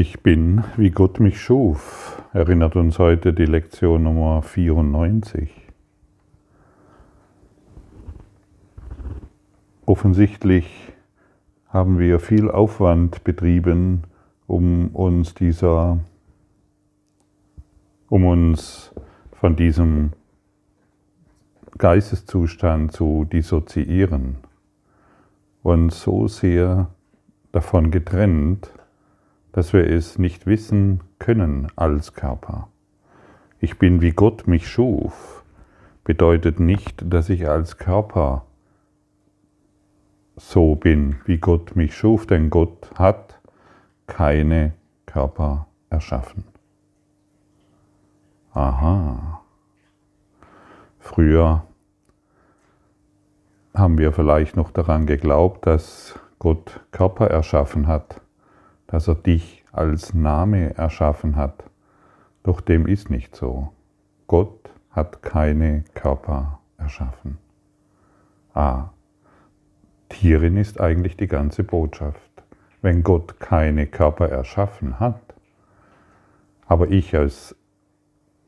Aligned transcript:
Ich 0.00 0.22
bin, 0.22 0.64
wie 0.78 0.88
Gott 0.88 1.20
mich 1.20 1.42
schuf, 1.42 2.22
erinnert 2.32 2.74
uns 2.74 2.98
heute 2.98 3.34
die 3.34 3.44
Lektion 3.44 4.04
Nummer 4.04 4.40
94. 4.40 5.50
Offensichtlich 9.84 10.94
haben 11.68 11.98
wir 11.98 12.18
viel 12.18 12.50
Aufwand 12.50 13.24
betrieben, 13.24 14.04
um 14.46 14.88
uns 14.94 15.34
dieser, 15.34 15.98
um 18.08 18.24
uns 18.24 18.94
von 19.32 19.54
diesem 19.54 20.14
Geisteszustand 21.76 22.92
zu 22.92 23.26
dissoziieren 23.26 24.36
und 25.62 25.92
so 25.92 26.26
sehr 26.26 26.88
davon 27.52 27.90
getrennt, 27.90 28.72
dass 29.60 29.74
wir 29.74 29.86
es 29.86 30.18
nicht 30.18 30.46
wissen 30.46 31.00
können 31.18 31.70
als 31.76 32.14
Körper. 32.14 32.68
Ich 33.58 33.78
bin 33.78 34.00
wie 34.00 34.12
Gott 34.12 34.46
mich 34.46 34.66
schuf, 34.66 35.44
bedeutet 36.02 36.60
nicht, 36.60 37.04
dass 37.04 37.28
ich 37.28 37.46
als 37.46 37.76
Körper 37.76 38.46
so 40.34 40.76
bin, 40.76 41.16
wie 41.26 41.36
Gott 41.36 41.76
mich 41.76 41.94
schuf, 41.94 42.26
denn 42.26 42.48
Gott 42.48 42.90
hat 42.94 43.38
keine 44.06 44.72
Körper 45.04 45.66
erschaffen. 45.90 46.44
Aha. 48.54 49.42
Früher 51.00 51.64
haben 53.74 53.98
wir 53.98 54.14
vielleicht 54.14 54.56
noch 54.56 54.70
daran 54.70 55.04
geglaubt, 55.04 55.66
dass 55.66 56.18
Gott 56.38 56.80
Körper 56.92 57.26
erschaffen 57.26 57.88
hat 57.88 58.22
dass 58.90 59.06
er 59.06 59.14
dich 59.14 59.64
als 59.70 60.14
Name 60.14 60.74
erschaffen 60.76 61.36
hat. 61.36 61.62
Doch 62.42 62.60
dem 62.60 62.86
ist 62.86 63.08
nicht 63.08 63.36
so. 63.36 63.70
Gott 64.26 64.70
hat 64.90 65.22
keine 65.22 65.84
Körper 65.94 66.58
erschaffen. 66.76 67.38
Ah, 68.52 68.88
hierin 70.12 70.56
ist 70.56 70.80
eigentlich 70.80 71.16
die 71.16 71.28
ganze 71.28 71.62
Botschaft. 71.62 72.20
Wenn 72.82 73.04
Gott 73.04 73.38
keine 73.38 73.86
Körper 73.86 74.28
erschaffen 74.28 74.98
hat, 74.98 75.20
aber 76.66 76.90
ich 76.90 77.16
als 77.16 77.54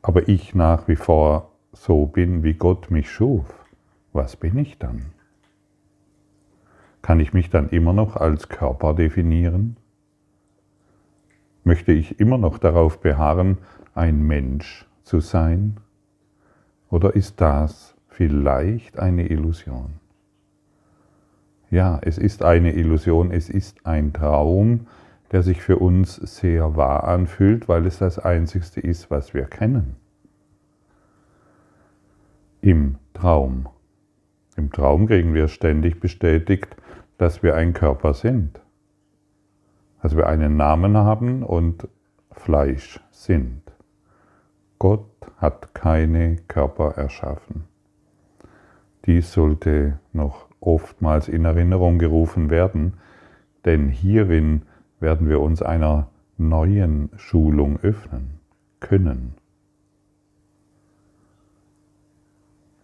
aber 0.01 0.27
ich 0.27 0.53
nach 0.53 0.89
wie 0.89 0.97
vor 0.97 1.51
so 1.71 2.05
bin, 2.05 2.43
wie 2.43 2.55
Gott 2.55 2.91
mich 2.91 3.09
schuf, 3.09 3.45
was 4.11 4.35
bin 4.35 4.57
ich 4.57 4.77
dann? 4.77 5.13
Kann 7.01 7.21
ich 7.21 7.31
mich 7.31 7.49
dann 7.49 7.69
immer 7.69 7.93
noch 7.93 8.17
als 8.17 8.49
Körper 8.49 8.93
definieren? 8.93 9.77
Möchte 11.63 11.93
ich 11.93 12.19
immer 12.19 12.37
noch 12.37 12.57
darauf 12.57 12.99
beharren, 12.99 13.57
ein 13.95 14.21
Mensch 14.21 14.85
zu 15.03 15.21
sein? 15.21 15.77
Oder 16.89 17.15
ist 17.15 17.39
das 17.39 17.95
vielleicht 18.07 18.99
eine 18.99 19.27
Illusion? 19.29 19.93
Ja, 21.69 21.99
es 22.01 22.17
ist 22.17 22.43
eine 22.43 22.73
Illusion, 22.73 23.31
es 23.31 23.49
ist 23.49 23.85
ein 23.85 24.13
Traum, 24.13 24.87
der 25.31 25.41
sich 25.41 25.61
für 25.61 25.77
uns 25.77 26.15
sehr 26.17 26.75
wahr 26.75 27.05
anfühlt, 27.05 27.67
weil 27.67 27.87
es 27.87 27.97
das 27.97 28.19
Einzigste 28.19 28.81
ist, 28.81 29.09
was 29.09 29.33
wir 29.33 29.45
kennen. 29.45 29.95
Im 32.61 32.97
Traum. 33.13 33.67
Im 34.55 34.71
Traum 34.71 35.07
kriegen 35.07 35.33
wir 35.33 35.47
ständig 35.47 35.99
bestätigt, 35.99 36.75
dass 37.17 37.41
wir 37.41 37.55
ein 37.55 37.73
Körper 37.73 38.13
sind 38.13 38.62
dass 40.03 40.17
wir 40.17 40.27
einen 40.27 40.57
Namen 40.57 40.97
haben 40.97 41.43
und 41.43 41.87
Fleisch 42.31 42.99
sind. 43.09 43.61
Gott 44.77 45.07
hat 45.37 45.73
keine 45.73 46.35
Körper 46.49 46.97
erschaffen. 46.97 47.63
Dies 49.05 49.31
sollte 49.31 49.99
noch 50.11 50.49
oftmals 50.59 51.29
in 51.29 51.45
Erinnerung 51.45 51.99
gerufen 51.99 52.49
werden, 52.49 52.95
denn 53.63 53.87
hierin 53.87 54.63
werden 54.99 55.29
wir 55.29 55.39
uns 55.39 55.61
einer 55.61 56.09
neuen 56.37 57.09
Schulung 57.15 57.79
öffnen 57.81 58.41
können. 58.81 59.35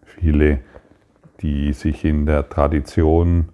Viele, 0.03 0.62
die 1.41 1.74
sich 1.74 2.06
in 2.06 2.25
der 2.25 2.47
Tradition 2.47 3.50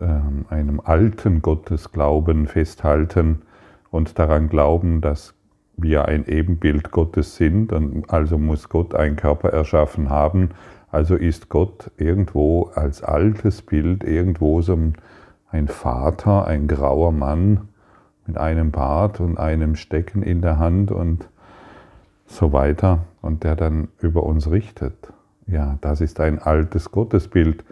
einem 0.00 0.80
alten 0.84 1.42
Gottesglauben 1.42 2.46
festhalten 2.46 3.42
und 3.90 4.18
daran 4.18 4.48
glauben, 4.48 5.00
dass 5.00 5.34
wir 5.76 6.06
ein 6.06 6.26
Ebenbild 6.26 6.90
Gottes 6.90 7.36
sind, 7.36 7.72
und 7.72 8.10
also 8.10 8.38
muss 8.38 8.68
Gott 8.68 8.94
einen 8.94 9.16
Körper 9.16 9.50
erschaffen 9.50 10.10
haben, 10.10 10.50
also 10.90 11.14
ist 11.14 11.48
Gott 11.48 11.90
irgendwo 11.96 12.70
als 12.74 13.02
altes 13.02 13.62
Bild, 13.62 14.04
irgendwo 14.04 14.60
so 14.62 14.78
ein 15.50 15.68
Vater, 15.68 16.46
ein 16.46 16.66
grauer 16.66 17.12
Mann 17.12 17.68
mit 18.26 18.38
einem 18.38 18.70
Bart 18.70 19.20
und 19.20 19.38
einem 19.38 19.76
Stecken 19.76 20.22
in 20.22 20.42
der 20.42 20.58
Hand 20.58 20.90
und 20.90 21.28
so 22.26 22.52
weiter, 22.52 23.00
und 23.22 23.44
der 23.44 23.56
dann 23.56 23.88
über 24.00 24.22
uns 24.24 24.50
richtet. 24.50 25.12
Ja, 25.46 25.78
das 25.80 26.00
ist 26.00 26.20
ein 26.20 26.38
altes 26.38 26.90
Gottesbild 26.90 27.64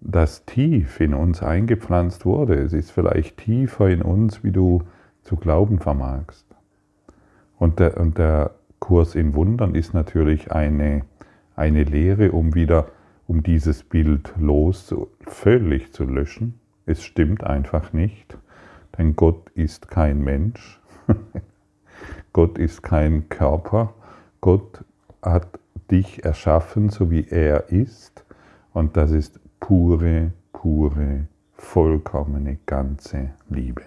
das 0.00 0.44
tief 0.46 1.00
in 1.00 1.14
uns 1.14 1.42
eingepflanzt 1.42 2.24
wurde. 2.24 2.54
Es 2.54 2.72
ist 2.72 2.90
vielleicht 2.90 3.38
tiefer 3.38 3.88
in 3.88 4.02
uns, 4.02 4.42
wie 4.42 4.52
du 4.52 4.82
zu 5.22 5.36
glauben 5.36 5.78
vermagst. 5.78 6.46
Und 7.58 7.78
der, 7.78 7.98
und 7.98 8.16
der 8.16 8.52
Kurs 8.78 9.14
in 9.14 9.34
Wundern 9.34 9.74
ist 9.74 9.92
natürlich 9.92 10.50
eine, 10.50 11.02
eine 11.54 11.84
Lehre, 11.84 12.32
um 12.32 12.54
wieder, 12.54 12.88
um 13.26 13.42
dieses 13.42 13.82
Bild 13.82 14.32
los, 14.38 14.94
völlig 15.20 15.92
zu 15.92 16.04
löschen. 16.04 16.58
Es 16.86 17.02
stimmt 17.04 17.44
einfach 17.44 17.92
nicht, 17.92 18.38
denn 18.96 19.14
Gott 19.14 19.50
ist 19.50 19.88
kein 19.88 20.24
Mensch. 20.24 20.80
Gott 22.32 22.58
ist 22.58 22.82
kein 22.82 23.28
Körper. 23.28 23.92
Gott 24.40 24.84
hat 25.22 25.60
dich 25.90 26.24
erschaffen, 26.24 26.88
so 26.88 27.10
wie 27.10 27.26
er 27.28 27.68
ist. 27.68 28.24
Und 28.72 28.96
das 28.96 29.10
ist 29.10 29.40
pure, 29.60 30.32
pure, 30.52 31.26
vollkommene, 31.54 32.58
ganze 32.66 33.30
Liebe. 33.48 33.82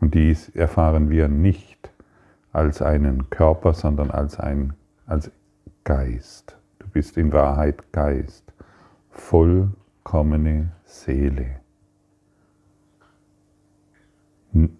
Und 0.00 0.14
dies 0.14 0.50
erfahren 0.50 1.10
wir 1.10 1.28
nicht 1.28 1.90
als 2.52 2.82
einen 2.82 3.28
Körper, 3.30 3.74
sondern 3.74 4.10
als 4.10 4.38
ein 4.38 4.74
als 5.06 5.30
Geist. 5.84 6.56
Du 6.78 6.88
bist 6.88 7.16
in 7.16 7.32
Wahrheit 7.32 7.92
Geist, 7.92 8.52
vollkommene 9.10 10.72
Seele. 10.84 11.60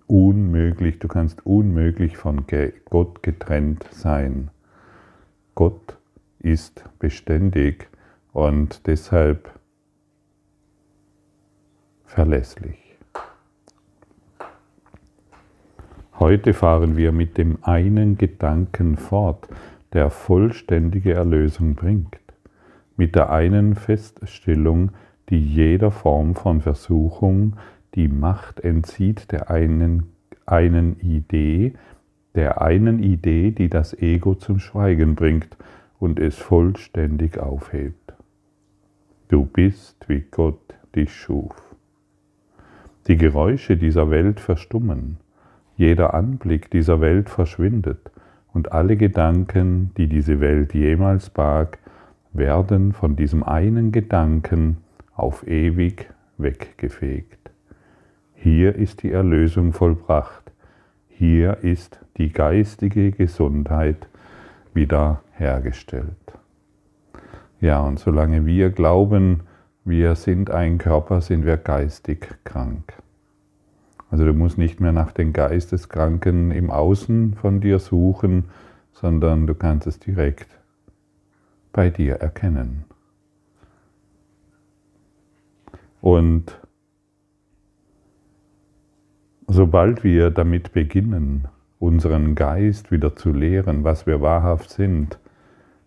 Unmöglich, 0.06 0.99
du 0.99 1.09
kannst 1.09 1.44
unmöglich 1.44 2.16
von 2.16 2.47
Gott 2.88 3.22
getrennt 3.22 3.87
sein. 3.91 4.50
Gott 5.55 5.99
ist 6.38 6.84
beständig 6.99 7.88
und 8.37 8.87
deshalb 8.87 9.51
verlässlich. 12.05 12.99
Heute 16.19 16.53
fahren 16.53 16.99
wir 16.99 17.13
mit 17.13 17.39
dem 17.39 17.57
einen 17.63 18.19
Gedanken 18.19 18.99
fort, 18.99 19.49
der 19.95 20.11
vollständige 20.11 21.15
Erlösung 21.15 21.77
bringt, 21.77 22.19
mit 22.99 23.15
der 23.15 23.31
einen 23.31 23.75
Feststellung, 23.75 24.91
die 25.31 25.41
jeder 25.41 25.91
Form 25.91 26.35
von 26.35 26.61
Versuchung 26.61 27.56
die 27.94 28.09
Macht 28.09 28.61
entzieht 28.61 29.32
der 29.32 29.50
einen, 29.50 30.12
einen 30.44 31.00
Idee, 31.00 31.73
der 32.35 32.61
einen 32.61 33.03
Idee, 33.03 33.50
die 33.50 33.71
das 33.71 33.94
Ego 33.94 34.35
zum 34.35 34.59
Schweigen 34.59 35.15
bringt 35.15 35.56
und 35.99 36.21
es 36.21 36.37
vollständig 36.37 37.39
aufhebt. 37.39 38.16
Du 39.28 39.44
bist, 39.44 40.08
wie 40.08 40.25
Gott 40.31 40.75
dich 40.94 41.12
schuf. 41.12 41.56
Die 43.08 43.17
Geräusche 43.17 43.76
dieser 43.76 44.08
Welt 44.08 44.38
verstummen, 44.38 45.17
jeder 45.76 46.14
Anblick 46.14 46.70
dieser 46.70 47.00
Welt 47.00 47.28
verschwindet 47.28 48.11
und 48.52 48.70
alle 48.70 48.96
Gedanken, 48.96 49.90
die 49.96 50.06
diese 50.06 50.38
Welt 50.38 50.75
jemals 50.75 51.31
barg, 51.31 51.78
werden 52.32 52.93
von 52.93 53.17
diesem 53.17 53.43
einen 53.43 53.90
Gedanken 53.90 54.76
auf 55.14 55.44
ewig 55.46 56.08
weggefegt. 56.38 57.50
Hier 58.34 58.76
ist 58.76 59.02
die 59.02 59.11
Erlösung 59.11 59.72
vollbracht, 59.72 60.52
hier 61.08 61.58
ist 61.62 61.99
die 62.17 62.32
geistige 62.32 63.11
Gesundheit 63.11 64.08
wiederhergestellt. 64.72 66.37
Ja, 67.61 67.81
und 67.81 67.99
solange 67.99 68.44
wir 68.44 68.70
glauben, 68.70 69.43
wir 69.85 70.14
sind 70.14 70.50
ein 70.50 70.79
Körper, 70.79 71.20
sind 71.20 71.47
wir 71.47 71.56
geistig 71.56 72.29
krank. 72.44 72.93
Also 74.11 74.25
du 74.25 74.35
musst 74.35 74.58
nicht 74.58 74.81
mehr 74.81 74.93
nach 74.93 75.12
den 75.12 75.32
Geisteskranken 75.32 76.50
im 76.50 76.70
Außen 76.70 77.35
von 77.35 77.61
dir 77.61 77.79
suchen, 77.79 78.44
sondern 78.93 79.47
du 79.47 79.55
kannst 79.55 79.87
es 79.87 79.99
direkt 79.99 80.49
bei 81.73 81.91
dir 81.91 82.17
erkennen. 82.17 82.85
Und 86.00 86.61
sobald 89.47 90.05
wir 90.05 90.31
damit 90.31 90.73
beginnen, 90.73 91.49
unseren 91.79 92.35
Geist 92.35 92.91
wieder 92.91 93.17
zu 93.17 93.32
lehren, 93.32 93.85
was 93.85 94.06
wir 94.06 94.20
wahrhaft 94.20 94.70
sind, 94.70 95.19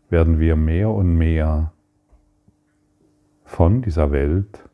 werden 0.10 0.40
wir 0.40 0.56
mehr 0.56 0.90
und 0.90 1.18
mehr 1.18 1.72
von 3.46 3.82
dieser 3.82 4.12
Welt, 4.12 4.70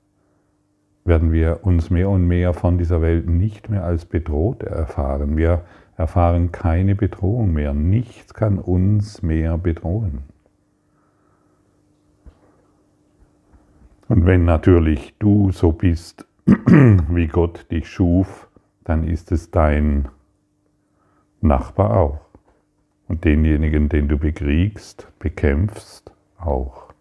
werden 1.04 1.32
wir 1.32 1.60
uns 1.64 1.90
mehr 1.90 2.10
und 2.10 2.28
mehr 2.28 2.54
von 2.54 2.78
dieser 2.78 3.02
Welt 3.02 3.30
nicht 3.30 3.70
mehr 3.70 3.84
als 3.84 4.06
bedroht 4.06 4.64
erfahren. 4.64 5.38
Wir 5.38 5.64
erfahren 5.98 6.52
keine 6.52 6.96
Bedrohung 6.96 7.54
mehr. 7.54 7.74
Nichts 7.74 8.34
kann 8.34 8.60
uns 8.60 9.22
mehr 9.22 9.58
bedrohen. 9.58 10.24
Und 14.08 14.26
wenn 14.26 14.46
natürlich 14.46 15.16
du 15.20 15.52
so 15.52 15.72
bist, 15.72 16.28
wie 16.46 17.28
Gott 17.28 17.72
dich 17.72 17.90
schuf, 17.90 18.50
dann 18.84 19.04
ist 19.04 19.32
es 19.32 19.52
dein 19.52 20.10
Nachbar 21.42 21.98
auch. 21.98 22.25
Und 23.08 23.24
denjenigen, 23.24 23.90
den 23.90 24.08
du 24.08 24.18
bekriegst, 24.18 25.08
bekämpfst, 25.20 26.12
auch. 26.38 26.94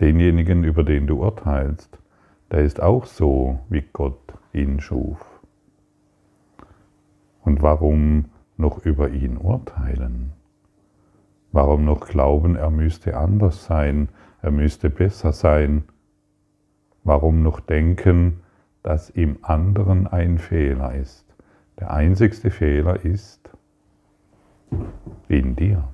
Denjenigen, 0.00 0.64
über 0.64 0.82
den 0.82 1.06
du 1.06 1.22
urteilst, 1.22 1.98
der 2.50 2.60
ist 2.60 2.80
auch 2.80 3.06
so, 3.06 3.60
wie 3.68 3.84
Gott 3.92 4.34
ihn 4.52 4.80
schuf. 4.80 5.18
Und 7.42 7.62
warum 7.62 8.26
noch 8.56 8.84
über 8.84 9.10
ihn 9.10 9.36
urteilen? 9.36 10.32
Warum 11.52 11.84
noch 11.84 12.06
glauben, 12.06 12.56
er 12.56 12.70
müsste 12.70 13.16
anders 13.16 13.64
sein, 13.64 14.08
er 14.42 14.50
müsste 14.50 14.90
besser 14.90 15.32
sein? 15.32 15.84
Warum 17.04 17.42
noch 17.42 17.60
denken, 17.60 18.40
dass 18.82 19.10
im 19.10 19.38
anderen 19.42 20.06
ein 20.06 20.38
Fehler 20.38 20.94
ist? 20.94 21.24
Der 21.78 21.92
einzigste 21.92 22.50
Fehler 22.50 23.04
ist 23.04 23.35
in 25.28 25.56
dir. 25.56 25.88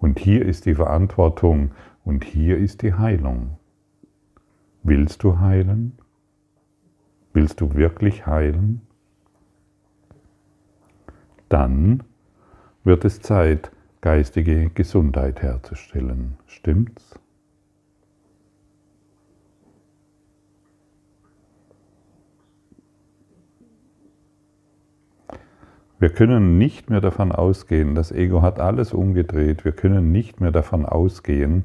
Und 0.00 0.18
hier 0.18 0.44
ist 0.44 0.66
die 0.66 0.74
Verantwortung 0.74 1.72
und 2.04 2.24
hier 2.24 2.58
ist 2.58 2.82
die 2.82 2.94
Heilung. 2.94 3.58
Willst 4.82 5.22
du 5.22 5.40
heilen? 5.40 5.98
Willst 7.32 7.60
du 7.60 7.74
wirklich 7.74 8.26
heilen? 8.26 8.82
Dann 11.48 12.02
wird 12.84 13.04
es 13.04 13.20
Zeit, 13.20 13.70
geistige 14.00 14.70
Gesundheit 14.70 15.42
herzustellen. 15.42 16.36
Stimmt's? 16.46 17.18
Wir 26.00 26.10
können 26.10 26.58
nicht 26.58 26.90
mehr 26.90 27.00
davon 27.00 27.32
ausgehen, 27.32 27.96
das 27.96 28.12
Ego 28.12 28.40
hat 28.40 28.60
alles 28.60 28.92
umgedreht, 28.92 29.64
wir 29.64 29.72
können 29.72 30.12
nicht 30.12 30.40
mehr 30.40 30.52
davon 30.52 30.86
ausgehen, 30.86 31.64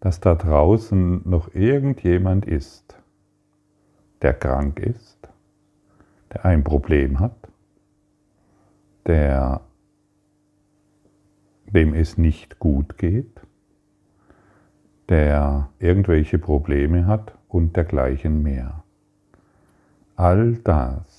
dass 0.00 0.20
da 0.20 0.34
draußen 0.34 1.28
noch 1.28 1.54
irgendjemand 1.54 2.46
ist, 2.46 2.96
der 4.22 4.32
krank 4.32 4.78
ist, 4.80 5.28
der 6.32 6.46
ein 6.46 6.64
Problem 6.64 7.20
hat, 7.20 7.36
der, 9.06 9.60
dem 11.66 11.92
es 11.92 12.16
nicht 12.16 12.58
gut 12.58 12.96
geht, 12.96 13.40
der 15.10 15.68
irgendwelche 15.78 16.38
Probleme 16.38 17.06
hat 17.06 17.36
und 17.48 17.76
dergleichen 17.76 18.42
mehr. 18.42 18.82
All 20.16 20.54
das 20.56 21.17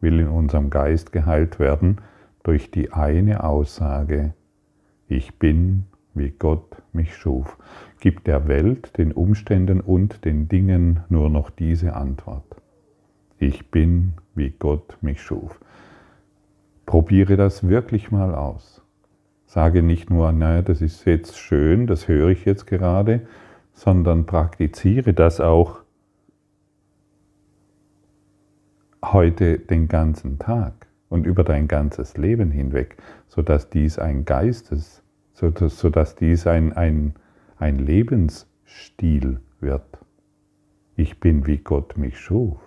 will 0.00 0.20
in 0.20 0.28
unserem 0.28 0.70
Geist 0.70 1.12
geheilt 1.12 1.58
werden 1.58 1.98
durch 2.42 2.70
die 2.70 2.92
eine 2.92 3.44
Aussage, 3.44 4.34
ich 5.08 5.38
bin, 5.38 5.84
wie 6.14 6.30
Gott 6.30 6.82
mich 6.92 7.16
schuf. 7.16 7.58
Gibt 8.00 8.26
der 8.26 8.48
Welt, 8.48 8.96
den 8.96 9.12
Umständen 9.12 9.80
und 9.80 10.24
den 10.24 10.48
Dingen 10.48 11.00
nur 11.08 11.30
noch 11.30 11.50
diese 11.50 11.94
Antwort. 11.94 12.44
Ich 13.38 13.70
bin, 13.70 14.14
wie 14.34 14.50
Gott 14.50 14.98
mich 15.00 15.22
schuf. 15.22 15.60
Probiere 16.86 17.36
das 17.36 17.68
wirklich 17.68 18.10
mal 18.10 18.34
aus. 18.34 18.82
Sage 19.46 19.82
nicht 19.82 20.10
nur, 20.10 20.32
naja, 20.32 20.62
das 20.62 20.80
ist 20.80 21.04
jetzt 21.04 21.36
schön, 21.36 21.86
das 21.86 22.06
höre 22.06 22.28
ich 22.28 22.44
jetzt 22.44 22.66
gerade, 22.66 23.22
sondern 23.72 24.26
praktiziere 24.26 25.12
das 25.12 25.40
auch 25.40 25.80
heute 29.04 29.58
den 29.58 29.88
ganzen 29.88 30.38
Tag 30.38 30.86
und 31.08 31.26
über 31.26 31.44
dein 31.44 31.68
ganzes 31.68 32.16
Leben 32.16 32.50
hinweg, 32.50 32.96
sodass 33.28 33.70
dies 33.70 33.98
ein 33.98 34.24
Geistes, 34.24 35.02
sodass 35.34 36.14
dies 36.16 36.46
ein, 36.46 36.72
ein, 36.72 37.14
ein 37.58 37.78
Lebensstil 37.78 39.40
wird. 39.60 39.98
Ich 40.96 41.18
bin, 41.20 41.46
wie 41.46 41.58
Gott 41.58 41.96
mich 41.96 42.18
schuf. 42.18 42.58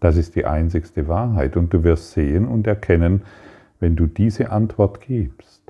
Das 0.00 0.16
ist 0.16 0.36
die 0.36 0.44
einzigste 0.44 1.08
Wahrheit 1.08 1.56
und 1.56 1.72
du 1.72 1.82
wirst 1.82 2.12
sehen 2.12 2.46
und 2.46 2.66
erkennen, 2.66 3.22
wenn 3.80 3.96
du 3.96 4.06
diese 4.06 4.50
Antwort 4.50 5.00
gibst, 5.00 5.62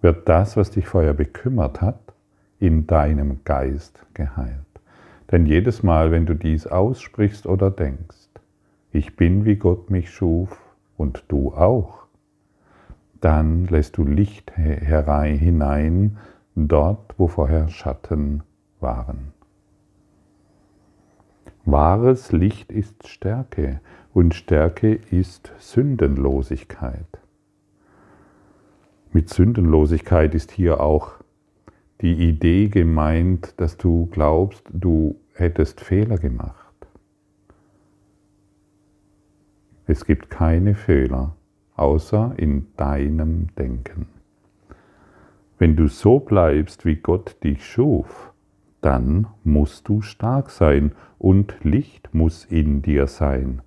wird 0.00 0.28
das, 0.28 0.56
was 0.56 0.70
dich 0.70 0.86
vorher 0.86 1.14
bekümmert 1.14 1.80
hat, 1.80 2.00
in 2.58 2.86
deinem 2.86 3.40
Geist 3.44 4.04
geheilt. 4.14 4.73
Denn 5.30 5.46
jedes 5.46 5.82
Mal, 5.82 6.10
wenn 6.10 6.26
du 6.26 6.34
dies 6.34 6.66
aussprichst 6.66 7.46
oder 7.46 7.70
denkst, 7.70 8.28
ich 8.92 9.16
bin 9.16 9.44
wie 9.44 9.56
Gott 9.56 9.90
mich 9.90 10.10
schuf 10.10 10.60
und 10.96 11.24
du 11.28 11.52
auch, 11.54 12.04
dann 13.20 13.66
lässt 13.66 13.96
du 13.96 14.04
Licht 14.04 14.52
herein, 14.56 15.38
hinein 15.38 16.18
dort, 16.54 17.14
wo 17.18 17.26
vorher 17.26 17.68
Schatten 17.68 18.42
waren. 18.80 19.32
Wahres 21.64 22.30
Licht 22.30 22.70
ist 22.70 23.08
Stärke 23.08 23.80
und 24.12 24.34
Stärke 24.34 24.94
ist 25.10 25.50
Sündenlosigkeit. 25.58 27.06
Mit 29.12 29.30
Sündenlosigkeit 29.30 30.34
ist 30.34 30.50
hier 30.50 30.80
auch 30.80 31.23
die 32.04 32.28
Idee 32.28 32.68
gemeint, 32.68 33.58
dass 33.58 33.78
du 33.78 34.10
glaubst, 34.12 34.62
du 34.70 35.16
hättest 35.32 35.80
Fehler 35.80 36.18
gemacht. 36.18 36.74
Es 39.86 40.04
gibt 40.04 40.28
keine 40.28 40.74
Fehler, 40.74 41.34
außer 41.76 42.34
in 42.36 42.66
deinem 42.76 43.46
Denken. 43.56 44.06
Wenn 45.58 45.76
du 45.76 45.88
so 45.88 46.20
bleibst, 46.20 46.84
wie 46.84 46.96
Gott 46.96 47.42
dich 47.42 47.64
schuf, 47.64 48.34
dann 48.82 49.26
musst 49.42 49.88
du 49.88 50.02
stark 50.02 50.50
sein 50.50 50.92
und 51.18 51.54
Licht 51.64 52.12
muss 52.12 52.44
in 52.44 52.82
dir 52.82 53.06
sein. 53.06 53.62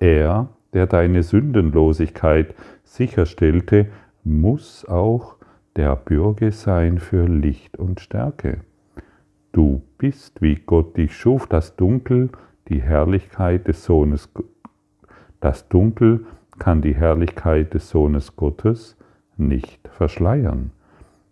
Er, 0.00 0.48
der 0.72 0.88
deine 0.88 1.22
Sündenlosigkeit 1.22 2.56
sicherstellte, 2.82 3.86
muss 4.24 4.84
auch 4.84 5.36
der 5.76 5.96
Bürger 5.96 6.52
sein 6.52 6.98
für 6.98 7.26
Licht 7.26 7.78
und 7.78 8.00
Stärke. 8.00 8.60
Du 9.52 9.82
bist, 9.98 10.42
wie 10.42 10.56
Gott 10.56 10.96
dich 10.96 11.16
schuf, 11.16 11.46
das 11.46 11.76
Dunkel, 11.76 12.30
die 12.68 12.82
Herrlichkeit 12.82 13.68
des 13.68 13.84
Sohnes. 13.84 14.30
Das 15.40 15.68
Dunkel 15.68 16.26
kann 16.58 16.82
die 16.82 16.94
Herrlichkeit 16.94 17.74
des 17.74 17.88
Sohnes 17.88 18.36
Gottes 18.36 18.96
nicht 19.36 19.88
verschleiern. 19.88 20.70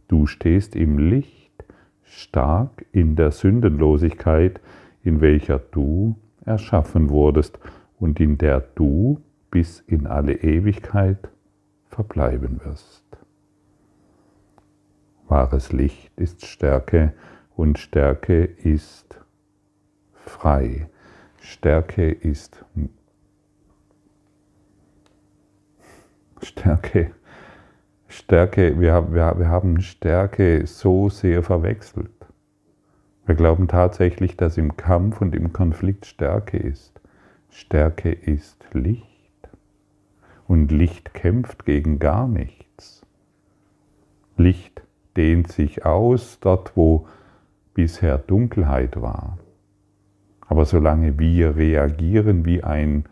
Du 0.08 0.26
stehst 0.26 0.74
im 0.74 0.98
Licht, 0.98 1.64
stark 2.02 2.84
in 2.92 3.16
der 3.16 3.30
Sündenlosigkeit, 3.30 4.60
in 5.02 5.20
welcher 5.20 5.58
du 5.58 6.16
erschaffen 6.44 7.10
wurdest 7.10 7.58
und 7.98 8.20
in 8.20 8.38
der 8.38 8.60
du 8.74 9.20
bis 9.50 9.80
in 9.80 10.06
alle 10.06 10.34
Ewigkeit 10.34 11.28
verbleiben 11.88 12.60
wirst. 12.64 13.09
Wahres 15.30 15.72
Licht 15.72 16.10
ist 16.18 16.44
Stärke 16.44 17.12
und 17.54 17.78
Stärke 17.78 18.42
ist 18.42 19.20
frei. 20.12 20.88
Stärke 21.40 22.10
ist 22.10 22.64
Stärke. 26.42 27.12
Stärke, 28.08 28.80
wir, 28.80 29.14
wir, 29.14 29.38
wir 29.38 29.48
haben 29.48 29.80
Stärke 29.80 30.66
so 30.66 31.08
sehr 31.08 31.44
verwechselt. 31.44 32.10
Wir 33.24 33.36
glauben 33.36 33.68
tatsächlich, 33.68 34.36
dass 34.36 34.58
im 34.58 34.76
Kampf 34.76 35.20
und 35.20 35.36
im 35.36 35.52
Konflikt 35.52 36.06
Stärke 36.06 36.56
ist. 36.56 37.00
Stärke 37.50 38.10
ist 38.10 38.66
Licht. 38.72 39.48
Und 40.48 40.72
Licht 40.72 41.14
kämpft 41.14 41.66
gegen 41.66 42.00
gar 42.00 42.26
nichts. 42.26 43.06
Licht 44.36 44.82
dehnt 45.20 45.52
sich 45.52 45.84
aus 45.84 46.38
dort, 46.40 46.74
wo 46.78 47.06
bisher 47.74 48.16
Dunkelheit 48.16 49.02
war. 49.02 49.36
Aber 50.48 50.64
solange 50.64 51.18
wir 51.18 51.56
reagieren 51.56 52.46
wie 52.46 52.64
ein 52.64 53.04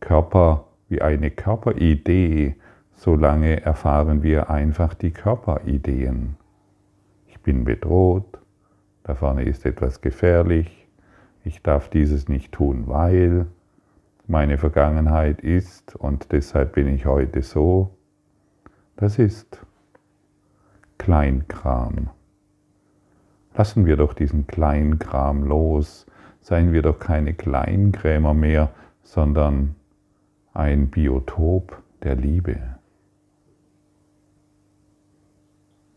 Körper, 0.00 0.64
wie 0.88 1.00
eine 1.00 1.30
Körperidee, 1.30 2.56
solange 2.96 3.62
erfahren 3.62 4.24
wir 4.24 4.50
einfach 4.50 4.94
die 4.94 5.12
Körperideen. 5.12 6.34
Ich 7.28 7.38
bin 7.40 7.62
bedroht, 7.62 8.40
da 9.04 9.14
vorne 9.14 9.44
ist 9.44 9.64
etwas 9.64 10.00
gefährlich, 10.00 10.88
ich 11.44 11.62
darf 11.62 11.88
dieses 11.88 12.28
nicht 12.28 12.50
tun, 12.50 12.88
weil 12.88 13.46
meine 14.26 14.58
Vergangenheit 14.58 15.40
ist 15.40 15.94
und 15.94 16.32
deshalb 16.32 16.72
bin 16.72 16.88
ich 16.88 17.06
heute 17.06 17.42
so. 17.42 17.90
Das 18.96 19.20
ist 19.20 19.64
Kleinkram. 21.02 22.10
Lassen 23.56 23.86
wir 23.86 23.96
doch 23.96 24.14
diesen 24.14 24.46
Kleinkram 24.46 25.42
los, 25.42 26.06
seien 26.40 26.72
wir 26.72 26.82
doch 26.82 27.00
keine 27.00 27.34
Kleinkrämer 27.34 28.34
mehr, 28.34 28.70
sondern 29.02 29.74
ein 30.54 30.90
Biotop 30.90 31.82
der 32.04 32.14
Liebe. 32.14 32.56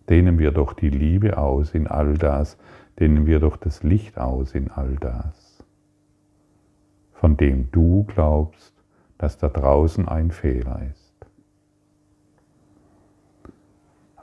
Dehnen 0.10 0.40
wir 0.40 0.50
doch 0.50 0.74
die 0.74 0.90
Liebe 0.90 1.38
aus 1.38 1.76
in 1.76 1.86
all 1.86 2.16
das, 2.16 2.58
dehnen 3.00 3.28
wir 3.28 3.40
doch 3.40 3.58
das 3.58 3.84
Licht 3.84 4.18
aus 4.18 4.56
in 4.56 4.72
all 4.72 4.96
das, 4.96 5.64
von 7.14 7.38
dem 7.38 7.70
du 7.72 8.06
glaubst, 8.06 8.74
dass 9.20 9.38
da 9.38 9.50
draußen 9.50 10.08
ein 10.08 10.32
Fehler 10.32 10.82
ist. 10.90 11.05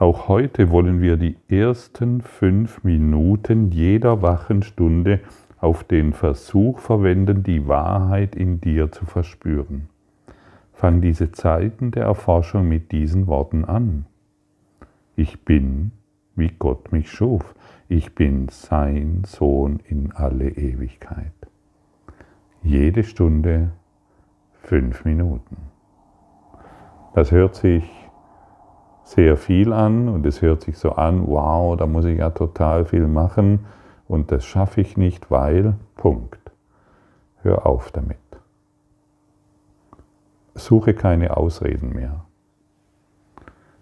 Auch 0.02 0.26
heute 0.26 0.72
wollen 0.72 1.00
wir 1.00 1.16
die 1.16 1.36
ersten 1.48 2.22
fünf 2.22 2.82
Minuten 2.82 3.70
jeder 3.70 4.20
wachen 4.20 4.64
Stunde 4.64 5.20
auf 5.60 5.84
den 5.84 6.12
Versuch 6.12 6.80
verwenden, 6.80 7.44
die 7.44 7.68
Wahrheit 7.68 8.34
in 8.34 8.60
dir 8.60 8.90
zu 8.90 9.06
verspüren. 9.06 9.88
Fang 10.72 11.02
diese 11.02 11.30
Zeiten 11.30 11.92
der 11.92 12.02
Erforschung 12.02 12.68
mit 12.68 12.90
diesen 12.90 13.28
Worten 13.28 13.64
an. 13.64 14.06
Ich 15.14 15.44
bin, 15.44 15.92
wie 16.34 16.50
Gott 16.58 16.90
mich 16.90 17.08
schuf. 17.08 17.54
Ich 17.88 18.16
bin 18.16 18.48
sein 18.48 19.22
Sohn 19.24 19.78
in 19.88 20.10
alle 20.10 20.48
Ewigkeit. 20.48 21.30
Jede 22.64 23.04
Stunde 23.04 23.70
fünf 24.62 25.04
Minuten. 25.04 25.58
Das 27.14 27.30
hört 27.30 27.54
sich 27.54 28.01
sehr 29.12 29.36
viel 29.36 29.72
an 29.72 30.08
und 30.08 30.24
es 30.26 30.42
hört 30.42 30.62
sich 30.62 30.78
so 30.78 30.92
an, 30.92 31.26
wow, 31.26 31.76
da 31.76 31.86
muss 31.86 32.04
ich 32.04 32.18
ja 32.18 32.30
total 32.30 32.84
viel 32.84 33.06
machen 33.06 33.66
und 34.08 34.32
das 34.32 34.44
schaffe 34.44 34.80
ich 34.80 34.96
nicht, 34.96 35.30
weil, 35.30 35.74
Punkt. 35.96 36.38
Hör 37.42 37.66
auf 37.66 37.90
damit. 37.90 38.18
Suche 40.54 40.94
keine 40.94 41.36
Ausreden 41.36 41.94
mehr. 41.94 42.24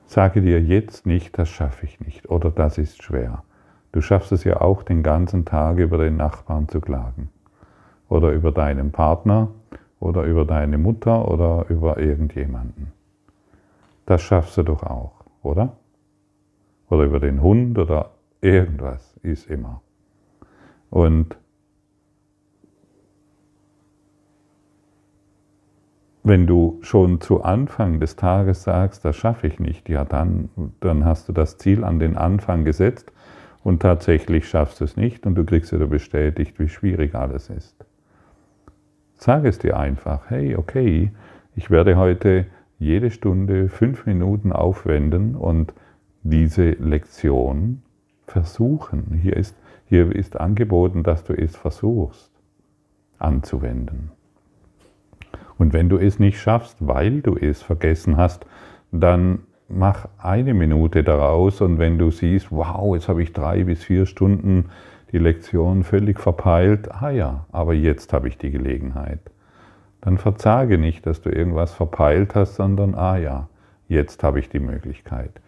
Sage 0.07 0.41
dir 0.41 0.61
jetzt 0.61 1.07
nicht, 1.07 1.39
das 1.39 1.49
schaffe 1.49 1.87
ich 1.87 2.01
nicht 2.01 2.29
oder 2.29 2.51
das 2.51 2.79
ist 2.79 3.03
schwer. 3.03 3.45
Du 3.93 4.01
schaffst 4.01 4.33
es 4.33 4.45
ja 4.45 4.61
auch 4.61 4.83
den 4.83 5.03
ganzen 5.03 5.45
Tag 5.45 5.79
über 5.79 5.99
den 5.99 6.17
Nachbarn 6.17 6.69
zu 6.69 6.81
klagen 6.81 7.29
oder 8.09 8.31
über 8.31 8.51
deinen 8.51 8.93
Partner 8.93 9.49
oder 10.01 10.23
über 10.23 10.45
deine 10.45 10.79
Mutter 10.79 11.29
oder 11.29 11.67
über 11.69 11.99
irgendjemanden. 11.99 12.93
Das 14.07 14.23
schaffst 14.23 14.57
du 14.57 14.63
doch 14.63 14.83
auch, 14.83 15.20
oder? 15.43 15.77
Oder 16.89 17.05
über 17.05 17.21
den 17.21 17.43
Hund 17.43 17.79
oder 17.79 18.11
irgendwas 18.41 19.17
ist 19.23 19.49
immer. 19.49 19.81
Und 20.91 21.37
wenn 26.23 26.47
du 26.47 26.79
schon 26.83 27.21
zu 27.21 27.43
Anfang 27.43 28.01
des 28.01 28.17
Tages 28.17 28.63
sagst, 28.63 29.05
das 29.05 29.17
schaffe 29.17 29.47
ich 29.47 29.59
nicht, 29.59 29.89
ja 29.89 30.05
dann, 30.05 30.51
dann 30.81 31.05
hast 31.05 31.29
du 31.29 31.33
das 31.33 31.59
Ziel 31.59 31.85
an 31.85 31.99
den 31.99 32.17
Anfang 32.17 32.65
gesetzt 32.65 33.13
und 33.63 33.81
tatsächlich 33.81 34.49
schaffst 34.49 34.81
du 34.81 34.85
es 34.85 34.97
nicht 34.97 35.27
und 35.27 35.35
du 35.35 35.45
kriegst 35.45 35.73
wieder 35.73 35.87
bestätigt, 35.87 36.59
wie 36.59 36.69
schwierig 36.69 37.15
alles 37.15 37.49
ist. 37.51 37.85
Sag 39.17 39.45
es 39.45 39.59
dir 39.59 39.77
einfach, 39.77 40.31
hey, 40.31 40.57
okay, 40.57 41.11
ich 41.55 41.71
werde 41.71 41.97
heute 41.97 42.47
jede 42.81 43.13
Stunde 43.13 43.69
fünf 43.69 44.07
Minuten 44.07 44.53
aufwenden 44.53 45.37
und 45.37 45.73
diese 46.23 46.71
Lektion 46.71 47.83
versuchen. 48.27 49.21
Hier 49.23 49.37
ist 49.37 49.55
hier 49.91 50.15
ist 50.15 50.39
angeboten, 50.39 51.03
dass 51.03 51.25
du 51.25 51.33
es 51.33 51.57
versuchst 51.57 52.31
anzuwenden. 53.19 54.13
Und 55.59 55.73
wenn 55.73 55.89
du 55.89 55.99
es 55.99 56.21
nicht 56.21 56.39
schaffst, 56.39 56.77
weil 56.79 57.23
du 57.23 57.37
es 57.37 57.61
vergessen 57.61 58.17
hast, 58.17 58.47
dann 58.93 59.41
mach 59.69 60.09
eine 60.17 60.55
Minute 60.55 61.03
daraus 61.03 61.61
und 61.61 61.79
wenn 61.79 61.99
du 61.99 62.13
siehst, 62.13 62.53
wow, 62.53 62.95
jetzt 62.95 63.09
habe 63.09 63.21
ich 63.23 63.33
drei 63.33 63.65
bis 63.65 63.83
vier 63.83 64.07
Stunden 64.07 64.67
die 65.11 65.19
Lektion 65.19 65.83
völlig 65.83 66.21
verpeilt, 66.21 66.89
ah 66.93 67.11
ja, 67.11 67.47
aber 67.51 67.75
jetzt 67.75 68.13
habe 68.13 68.29
ich 68.29 68.39
die 68.39 68.53
Gelegenheit. 68.53 69.19
Dann 70.01 70.19
verzage 70.19 70.79
nicht, 70.79 71.07
dass 71.07 71.21
du 71.21 71.31
irgendwas 71.31 71.75
verpeilt 71.75 72.35
hast, 72.35 72.57
sondern 72.57 72.95
ah 72.95 73.19
ja, 73.19 73.49
jetzt 73.89 74.23
habe 74.23 74.39
ich 74.39 74.49
die 74.49 74.61
Möglichkeit. 74.61 75.41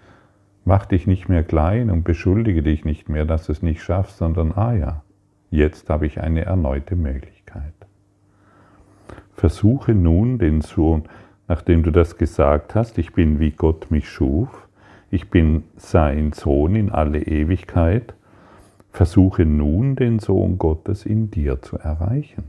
Mach 0.65 0.87
dich 0.87 1.07
nicht 1.07 1.29
mehr 1.29 1.43
klein 1.43 1.91
und 1.91 2.05
beschuldige 2.05 2.63
dich 2.63 2.85
nicht 2.85 3.09
mehr, 3.09 3.25
dass 3.25 3.47
du 3.47 3.53
es 3.53 3.63
nicht 3.63 3.83
schaffst, 3.83 4.19
sondern, 4.19 4.53
ah 4.53 4.75
ja, 4.75 5.03
jetzt 5.51 5.91
habe 5.91 6.07
ich 6.07 6.21
eine 6.21 6.45
erneute 6.45 6.95
Möglichkeit. 6.95 7.75
Versuche 9.33 9.93
nun 9.93 10.39
den 10.39 10.61
Sohn, 10.61 11.05
nachdem 11.49 11.83
du 11.83 11.91
das 11.91 12.17
gesagt 12.17 12.75
hast, 12.75 12.99
ich 12.99 13.13
bin 13.13 13.41
wie 13.41 13.51
Gott 13.51 13.91
mich 13.91 14.09
schuf, 14.09 14.69
ich 15.11 15.31
bin 15.31 15.65
sein 15.77 16.33
Sohn 16.33 16.77
in 16.77 16.91
alle 16.91 17.23
Ewigkeit, 17.23 18.15
versuche 18.93 19.45
nun 19.45 19.97
den 19.97 20.21
Sohn 20.21 20.59
Gottes 20.59 21.05
in 21.05 21.31
dir 21.31 21.61
zu 21.61 21.77
erreichen. 21.77 22.45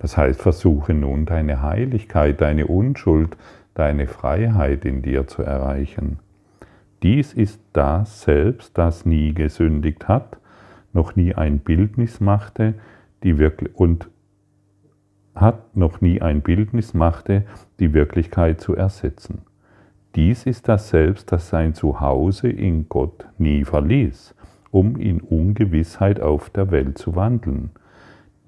Das 0.00 0.16
heißt, 0.16 0.40
versuche 0.40 0.94
nun 0.94 1.26
deine 1.26 1.62
Heiligkeit, 1.62 2.40
deine 2.40 2.66
Unschuld, 2.66 3.36
deine 3.74 4.06
Freiheit 4.06 4.84
in 4.84 5.02
dir 5.02 5.26
zu 5.26 5.42
erreichen. 5.42 6.18
Dies 7.02 7.34
ist 7.34 7.60
das 7.74 8.22
Selbst, 8.22 8.76
das 8.76 9.04
nie 9.06 9.34
gesündigt 9.34 10.08
hat, 10.08 10.38
noch 10.92 11.16
nie 11.16 11.34
ein 11.34 11.60
Bildnis 11.60 12.18
machte, 12.18 12.74
die 13.22 13.38
wirklich 13.38 13.74
und 13.76 14.08
hat 15.34 15.76
noch 15.76 16.00
nie 16.00 16.20
ein 16.20 16.40
Bildnis 16.40 16.94
machte, 16.94 17.44
die 17.78 17.92
Wirklichkeit 17.92 18.60
zu 18.60 18.74
ersetzen. 18.74 19.42
Dies 20.14 20.46
ist 20.46 20.66
das 20.68 20.88
Selbst, 20.88 21.30
das 21.30 21.50
sein 21.50 21.74
Zuhause 21.74 22.48
in 22.48 22.88
Gott 22.88 23.28
nie 23.38 23.64
verließ, 23.64 24.34
um 24.70 24.96
in 24.96 25.20
Ungewissheit 25.20 26.20
auf 26.20 26.50
der 26.50 26.70
Welt 26.70 26.98
zu 26.98 27.14
wandeln. 27.16 27.70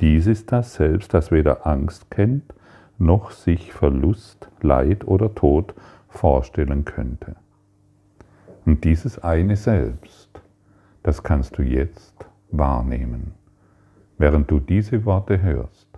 Dies 0.00 0.26
ist 0.26 0.50
das 0.52 0.74
Selbst, 0.74 1.14
das 1.14 1.30
weder 1.30 1.66
Angst 1.66 2.10
kennt, 2.10 2.52
noch 2.98 3.30
sich 3.30 3.72
Verlust, 3.72 4.48
Leid 4.60 5.06
oder 5.06 5.34
Tod 5.34 5.74
vorstellen 6.08 6.84
könnte. 6.84 7.36
Und 8.64 8.84
dieses 8.84 9.18
eine 9.18 9.56
Selbst, 9.56 10.40
das 11.02 11.22
kannst 11.22 11.58
du 11.58 11.62
jetzt 11.62 12.26
wahrnehmen, 12.50 13.34
während 14.18 14.50
du 14.50 14.60
diese 14.60 15.04
Worte 15.04 15.42
hörst. 15.42 15.88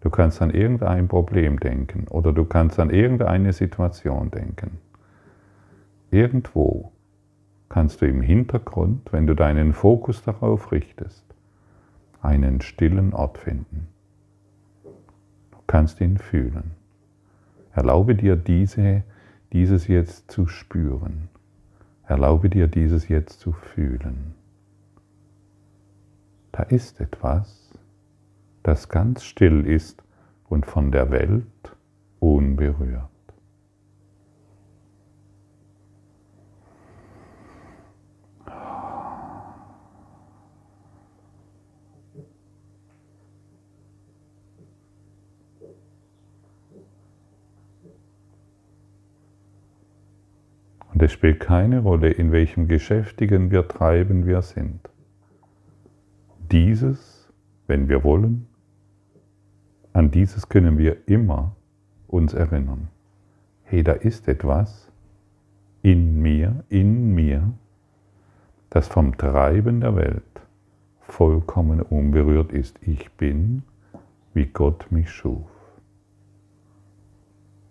Du 0.00 0.08
kannst 0.08 0.40
an 0.40 0.50
irgendein 0.50 1.08
Problem 1.08 1.60
denken 1.60 2.06
oder 2.08 2.32
du 2.32 2.44
kannst 2.46 2.80
an 2.80 2.88
irgendeine 2.88 3.52
Situation 3.52 4.30
denken. 4.30 4.78
Irgendwo 6.10 6.90
kannst 7.68 8.00
du 8.00 8.06
im 8.06 8.22
Hintergrund, 8.22 9.12
wenn 9.12 9.26
du 9.26 9.34
deinen 9.34 9.74
Fokus 9.74 10.22
darauf 10.22 10.72
richtest, 10.72 11.24
einen 12.22 12.60
stillen 12.60 13.12
Ort 13.12 13.38
finden. 13.38 13.88
Du 14.84 15.58
kannst 15.66 16.00
ihn 16.00 16.18
fühlen. 16.18 16.72
Erlaube 17.72 18.14
dir 18.14 18.36
diese, 18.36 19.02
dieses 19.52 19.86
jetzt 19.88 20.30
zu 20.30 20.46
spüren. 20.46 21.28
Erlaube 22.04 22.50
dir 22.50 22.66
dieses 22.66 23.08
jetzt 23.08 23.40
zu 23.40 23.52
fühlen. 23.52 24.34
Da 26.52 26.64
ist 26.64 27.00
etwas, 27.00 27.70
das 28.62 28.88
ganz 28.88 29.24
still 29.24 29.66
ist 29.66 30.02
und 30.48 30.66
von 30.66 30.90
der 30.90 31.10
Welt 31.10 31.44
unberührt. 32.18 33.09
Und 51.00 51.06
es 51.06 51.12
spielt 51.12 51.40
keine 51.40 51.78
Rolle, 51.78 52.10
in 52.10 52.30
welchem 52.30 52.68
geschäftigen 52.68 53.50
wir 53.50 53.66
treiben 53.66 54.26
wir 54.26 54.42
sind. 54.42 54.80
Dieses, 56.52 57.32
wenn 57.66 57.88
wir 57.88 58.04
wollen, 58.04 58.46
an 59.94 60.10
dieses 60.10 60.50
können 60.50 60.76
wir 60.76 60.98
immer 61.08 61.56
uns 62.06 62.34
erinnern. 62.34 62.88
Hey, 63.62 63.82
da 63.82 63.92
ist 63.92 64.28
etwas 64.28 64.92
in 65.80 66.20
mir, 66.20 66.64
in 66.68 67.14
mir, 67.14 67.50
das 68.68 68.86
vom 68.86 69.16
Treiben 69.16 69.80
der 69.80 69.96
Welt 69.96 70.42
vollkommen 71.00 71.80
unberührt 71.80 72.52
ist. 72.52 72.78
Ich 72.82 73.10
bin, 73.12 73.62
wie 74.34 74.44
Gott 74.44 74.92
mich 74.92 75.08
schuf. 75.08 75.48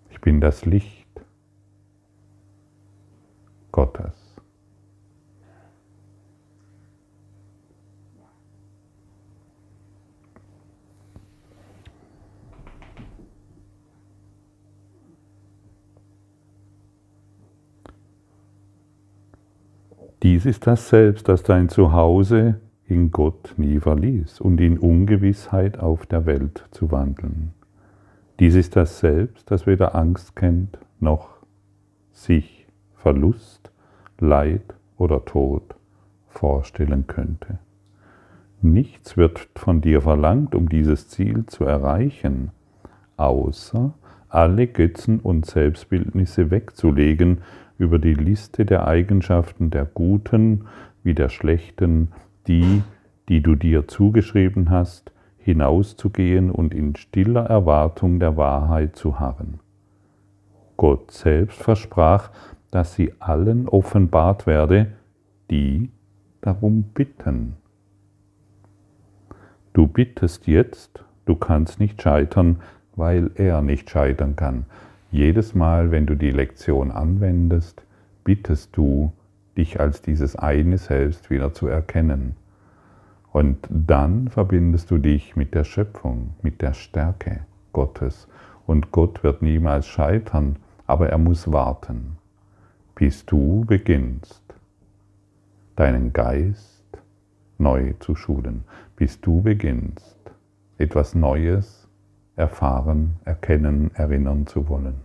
Ich 0.09 0.19
bin 0.19 0.41
das 0.41 0.65
Licht 0.65 0.98
Gottes. 3.79 4.11
Dies 20.23 20.45
ist 20.45 20.67
das 20.67 20.89
Selbst, 20.89 21.29
das 21.29 21.43
dein 21.43 21.69
Zuhause 21.69 22.59
in 22.85 23.11
Gott 23.11 23.53
nie 23.55 23.79
verließ 23.79 24.41
und 24.41 24.59
in 24.59 24.77
Ungewissheit 24.77 25.79
auf 25.79 26.05
der 26.05 26.25
Welt 26.25 26.65
zu 26.71 26.91
wandeln. 26.91 27.53
Dies 28.41 28.55
ist 28.55 28.75
das 28.75 28.99
Selbst, 28.99 29.49
das 29.49 29.65
weder 29.65 29.95
Angst 29.95 30.35
kennt 30.35 30.77
noch 30.99 31.29
sich 32.11 32.58
Verlust, 33.01 33.71
Leid 34.19 34.75
oder 34.97 35.23
Tod 35.23 35.75
vorstellen 36.27 37.07
könnte. 37.07 37.59
Nichts 38.61 39.15
wird 39.15 39.47
von 39.55 39.79
dir 39.79 40.01
verlangt, 40.01 40.53
um 40.53 40.67
dieses 40.67 41.07
Ziel 41.07 41.45
zu 41.45 41.63
erreichen, 41.63 42.51
außer 43.15 43.93
alle 44.27 44.67
Götzen 44.67 45.21
und 45.21 45.45
Selbstbildnisse 45.45 46.51
wegzulegen 46.51 47.39
über 47.77 47.99
die 47.99 48.13
Liste 48.13 48.65
der 48.65 48.85
Eigenschaften 48.85 49.69
der 49.69 49.85
Guten 49.85 50.65
wie 51.01 51.13
der 51.13 51.29
Schlechten, 51.29 52.09
die, 52.47 52.83
die 53.29 53.41
du 53.41 53.55
dir 53.55 53.87
zugeschrieben 53.87 54.69
hast, 54.69 55.13
hinauszugehen 55.37 56.51
und 56.51 56.73
in 56.73 56.97
stiller 56.97 57.45
Erwartung 57.45 58.19
der 58.19 58.35
Wahrheit 58.35 58.97
zu 58.97 59.21
harren. 59.21 59.61
Gott 60.75 61.11
selbst 61.11 61.63
versprach, 61.63 62.29
dass 62.71 62.95
sie 62.95 63.13
allen 63.19 63.67
offenbart 63.67 64.47
werde, 64.47 64.87
die 65.49 65.89
darum 66.41 66.83
bitten. 66.83 67.55
Du 69.73 69.87
bittest 69.87 70.47
jetzt, 70.47 71.03
du 71.25 71.35
kannst 71.35 71.79
nicht 71.79 72.01
scheitern, 72.01 72.57
weil 72.95 73.31
er 73.35 73.61
nicht 73.61 73.89
scheitern 73.89 74.35
kann. 74.35 74.65
Jedes 75.11 75.55
Mal, 75.55 75.91
wenn 75.91 76.05
du 76.05 76.15
die 76.15 76.31
Lektion 76.31 76.91
anwendest, 76.91 77.83
bittest 78.23 78.75
du, 78.77 79.11
dich 79.57 79.79
als 79.79 80.01
dieses 80.01 80.35
eine 80.35 80.77
Selbst 80.77 81.29
wieder 81.29 81.53
zu 81.53 81.67
erkennen. 81.67 82.35
Und 83.31 83.57
dann 83.69 84.29
verbindest 84.29 84.89
du 84.91 84.97
dich 84.97 85.35
mit 85.35 85.53
der 85.53 85.63
Schöpfung, 85.63 86.35
mit 86.41 86.61
der 86.61 86.73
Stärke 86.73 87.41
Gottes. 87.73 88.27
Und 88.65 88.91
Gott 88.91 89.23
wird 89.23 89.41
niemals 89.41 89.87
scheitern, 89.87 90.57
aber 90.87 91.09
er 91.09 91.17
muss 91.17 91.51
warten, 91.51 92.18
bis 92.99 93.25
du 93.25 93.63
beginnst, 93.65 94.43
deinen 95.77 96.11
Geist 96.11 96.83
neu 97.57 97.93
zu 97.99 98.13
schulen, 98.13 98.65
bis 98.97 99.21
du 99.21 99.41
beginnst, 99.41 100.19
etwas 100.77 101.15
Neues 101.15 101.87
erfahren, 102.35 103.15
erkennen, 103.23 103.91
erinnern 103.93 104.47
zu 104.47 104.67
wollen. 104.67 104.95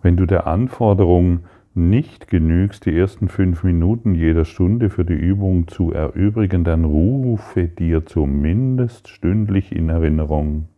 Wenn 0.00 0.16
du 0.16 0.24
der 0.24 0.46
Anforderung 0.46 1.40
nicht 1.74 2.28
genügst, 2.28 2.86
die 2.86 2.96
ersten 2.96 3.28
fünf 3.28 3.64
Minuten 3.64 4.14
jeder 4.14 4.46
Stunde 4.46 4.88
für 4.88 5.04
die 5.04 5.12
Übung 5.12 5.68
zu 5.68 5.92
erübrigen, 5.92 6.64
dann 6.64 6.86
rufe 6.86 7.68
dir 7.68 8.06
zumindest 8.06 9.08
stündlich 9.08 9.76
in 9.76 9.90
Erinnerung, 9.90 10.68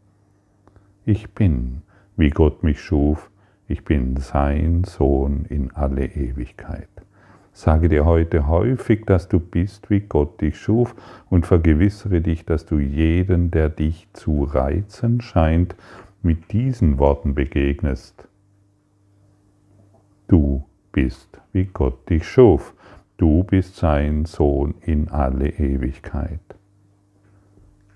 ich 1.04 1.32
bin, 1.34 1.82
wie 2.16 2.30
Gott 2.30 2.64
mich 2.64 2.80
schuf, 2.80 3.30
ich 3.68 3.84
bin 3.84 4.16
sein 4.16 4.84
Sohn 4.84 5.44
in 5.48 5.72
alle 5.72 6.06
Ewigkeit. 6.06 6.88
Sage 7.52 7.88
dir 7.88 8.04
heute 8.04 8.48
häufig, 8.48 9.06
dass 9.06 9.28
du 9.28 9.40
bist, 9.40 9.88
wie 9.88 10.00
Gott 10.00 10.40
dich 10.42 10.58
schuf 10.58 10.94
und 11.30 11.46
vergewissere 11.46 12.20
dich, 12.20 12.44
dass 12.44 12.66
du 12.66 12.78
jeden, 12.78 13.50
der 13.50 13.70
dich 13.70 14.08
zu 14.12 14.44
reizen 14.44 15.22
scheint, 15.22 15.74
mit 16.22 16.52
diesen 16.52 16.98
Worten 16.98 17.34
begegnest. 17.34 18.28
Du 20.28 20.64
bist, 20.92 21.40
wie 21.52 21.64
Gott 21.64 22.10
dich 22.10 22.28
schuf. 22.28 22.74
Du 23.16 23.44
bist 23.44 23.76
sein 23.76 24.26
Sohn 24.26 24.74
in 24.82 25.08
alle 25.08 25.48
Ewigkeit. 25.48 26.40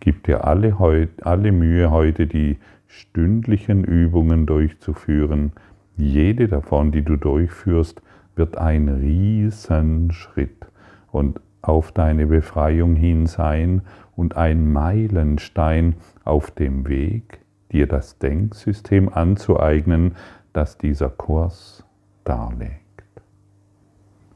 Gib 0.00 0.24
dir 0.24 0.46
alle, 0.46 1.08
alle 1.20 1.52
Mühe 1.52 1.90
heute, 1.90 2.26
die 2.26 2.56
stündlichen 2.90 3.84
Übungen 3.84 4.46
durchzuführen. 4.46 5.52
Jede 5.96 6.48
davon, 6.48 6.90
die 6.90 7.02
du 7.02 7.16
durchführst, 7.16 8.02
wird 8.34 8.58
ein 8.58 8.88
Riesenschritt 8.88 10.66
und 11.12 11.40
auf 11.62 11.92
deine 11.92 12.26
Befreiung 12.26 12.96
hin 12.96 13.26
sein 13.26 13.82
und 14.16 14.36
ein 14.36 14.72
Meilenstein 14.72 15.94
auf 16.24 16.50
dem 16.50 16.88
Weg, 16.88 17.40
dir 17.70 17.86
das 17.86 18.18
Denksystem 18.18 19.08
anzueignen, 19.08 20.16
das 20.52 20.76
dieser 20.78 21.10
Kurs 21.10 21.84
darlegt. 22.24 22.80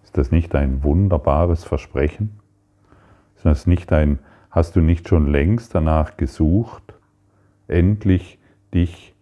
Ist 0.05 0.17
das 0.17 0.31
nicht 0.31 0.55
ein 0.55 0.85
wunderbares 0.85 1.65
Versprechen? 1.65 2.39
Ist 3.37 3.47
das 3.47 3.67
nicht 3.67 3.93
ein, 3.93 4.21
hast 4.51 4.77
du 4.77 4.81
nicht 4.81 5.09
schon 5.09 5.27
längst 5.27 5.75
danach 5.75 6.17
gesucht, 6.17 6.95
endlich 7.67 8.39
dich 8.75 9.15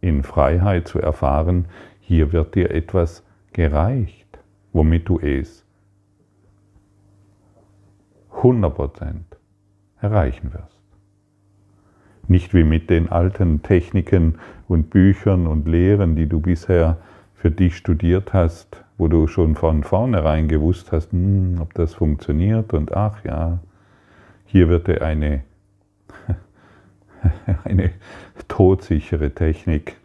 in 0.00 0.22
Freiheit 0.22 0.88
zu 0.88 1.00
erfahren? 1.00 1.66
Hier 2.00 2.32
wird 2.32 2.54
dir 2.54 2.70
etwas 2.70 3.24
gereicht, 3.52 4.38
womit 4.72 5.08
du 5.08 5.18
es 5.18 5.64
100% 8.32 9.14
erreichen 10.00 10.52
wirst. 10.52 10.80
Nicht 12.28 12.54
wie 12.54 12.64
mit 12.64 12.90
den 12.90 13.10
alten 13.10 13.62
Techniken 13.62 14.38
und 14.68 14.90
Büchern 14.90 15.46
und 15.46 15.68
Lehren, 15.68 16.16
die 16.16 16.26
du 16.26 16.40
bisher 16.40 16.98
für 17.34 17.50
dich 17.50 17.76
studiert 17.76 18.32
hast, 18.32 18.84
wo 18.96 19.08
du 19.08 19.26
schon 19.26 19.54
von 19.54 19.84
vornherein 19.84 20.48
gewusst 20.48 20.92
hast, 20.92 21.12
hm, 21.12 21.58
ob 21.60 21.74
das 21.74 21.94
funktioniert 21.94 22.72
und 22.72 22.94
ach 22.96 23.24
ja, 23.24 23.58
hier 24.46 24.68
wird 24.68 24.88
dir 24.88 25.02
eine, 25.02 25.42
eine 27.64 27.90
todsichere 28.54 29.30
Technik 29.34 29.96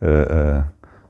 äh, 0.00 0.06
äh 0.06 0.62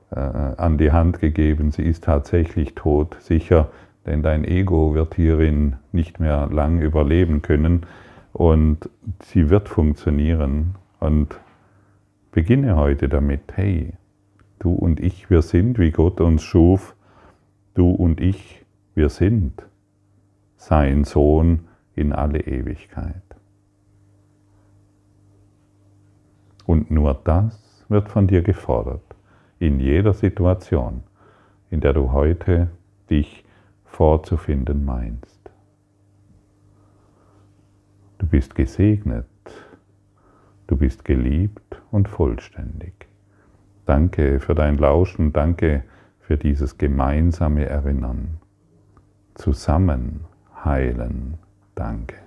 äh, 0.09 0.19
an 0.19 0.77
die 0.77 0.93
Hand 0.93 1.19
gegeben. 1.19 1.71
Sie 1.71 1.83
ist 1.83 2.05
tatsächlich 2.05 2.75
tot, 2.75 3.17
sicher, 3.19 3.69
denn 4.05 4.23
dein 4.23 4.45
Ego 4.45 4.93
wird 4.93 5.15
hierin 5.15 5.75
nicht 5.91 6.21
mehr 6.21 6.47
lang 6.49 6.79
überleben 6.79 7.41
können 7.41 7.85
und 8.31 8.89
sie 9.21 9.49
wird 9.49 9.67
funktionieren. 9.67 10.75
Und 11.01 11.37
beginne 12.31 12.77
heute 12.77 13.09
damit, 13.09 13.41
hey, 13.55 13.93
du 14.59 14.71
und 14.71 15.01
ich, 15.01 15.29
wir 15.29 15.41
sind, 15.41 15.77
wie 15.77 15.91
Gott 15.91 16.21
uns 16.21 16.43
schuf, 16.43 16.95
du 17.73 17.89
und 17.89 18.21
ich, 18.21 18.65
wir 18.95 19.09
sind 19.09 19.61
sein 20.55 21.03
Sohn 21.03 21.67
in 21.95 22.13
alle 22.13 22.39
Ewigkeit. 22.39 23.36
Und 26.67 26.91
nur 26.91 27.15
das 27.23 27.85
wird 27.89 28.09
von 28.09 28.27
dir 28.27 28.43
gefordert 28.43 29.01
in 29.57 29.79
jeder 29.79 30.13
Situation, 30.13 31.01
in 31.71 31.79
der 31.79 31.93
du 31.93 32.11
heute 32.11 32.69
dich 33.09 33.43
vorzufinden 33.85 34.85
meinst. 34.85 35.49
Du 38.19 38.27
bist 38.27 38.53
gesegnet, 38.53 39.25
du 40.67 40.75
bist 40.75 41.05
geliebt 41.05 41.81
und 41.89 42.09
vollständig. 42.09 43.07
Danke 43.85 44.41
für 44.41 44.53
dein 44.53 44.75
Lauschen, 44.75 45.31
danke 45.31 45.83
für 46.19 46.35
dieses 46.35 46.77
gemeinsame 46.77 47.65
Erinnern. 47.65 48.39
Zusammen 49.35 50.25
heilen, 50.65 51.37
danke. 51.75 52.26